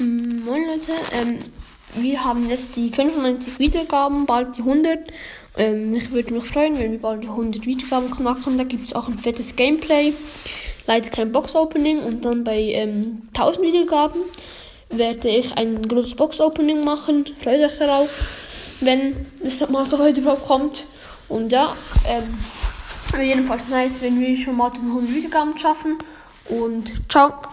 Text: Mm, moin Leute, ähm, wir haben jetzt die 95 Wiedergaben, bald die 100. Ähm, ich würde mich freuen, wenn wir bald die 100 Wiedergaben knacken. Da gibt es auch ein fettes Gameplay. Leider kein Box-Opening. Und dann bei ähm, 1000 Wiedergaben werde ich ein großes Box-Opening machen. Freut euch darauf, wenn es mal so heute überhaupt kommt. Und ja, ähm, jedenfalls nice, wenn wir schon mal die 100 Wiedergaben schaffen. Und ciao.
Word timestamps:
Mm, 0.00 0.46
moin 0.46 0.64
Leute, 0.66 0.92
ähm, 1.12 1.40
wir 1.94 2.24
haben 2.24 2.48
jetzt 2.48 2.74
die 2.74 2.88
95 2.88 3.58
Wiedergaben, 3.58 4.24
bald 4.24 4.56
die 4.56 4.62
100. 4.62 4.98
Ähm, 5.58 5.94
ich 5.94 6.10
würde 6.10 6.32
mich 6.32 6.44
freuen, 6.44 6.78
wenn 6.78 6.92
wir 6.92 7.00
bald 7.00 7.22
die 7.22 7.28
100 7.28 7.66
Wiedergaben 7.66 8.10
knacken. 8.10 8.56
Da 8.56 8.64
gibt 8.64 8.86
es 8.86 8.94
auch 8.94 9.08
ein 9.08 9.18
fettes 9.18 9.56
Gameplay. 9.56 10.14
Leider 10.86 11.10
kein 11.10 11.32
Box-Opening. 11.32 12.02
Und 12.02 12.24
dann 12.24 12.44
bei 12.44 12.58
ähm, 12.58 13.28
1000 13.36 13.66
Wiedergaben 13.66 14.22
werde 14.88 15.28
ich 15.28 15.52
ein 15.58 15.86
großes 15.86 16.14
Box-Opening 16.14 16.82
machen. 16.82 17.26
Freut 17.42 17.60
euch 17.60 17.76
darauf, 17.76 18.08
wenn 18.80 19.26
es 19.44 19.68
mal 19.68 19.84
so 19.84 19.98
heute 19.98 20.22
überhaupt 20.22 20.46
kommt. 20.46 20.86
Und 21.28 21.52
ja, 21.52 21.76
ähm, 22.08 23.22
jedenfalls 23.22 23.68
nice, 23.68 24.00
wenn 24.00 24.18
wir 24.18 24.34
schon 24.38 24.56
mal 24.56 24.70
die 24.70 24.78
100 24.78 25.14
Wiedergaben 25.14 25.58
schaffen. 25.58 25.98
Und 26.48 26.90
ciao. 27.10 27.50